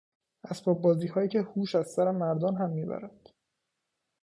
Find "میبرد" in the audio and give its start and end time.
2.69-3.29